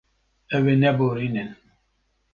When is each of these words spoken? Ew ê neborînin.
Ew 0.55 0.65
ê 0.73 0.75
neborînin. 0.81 1.49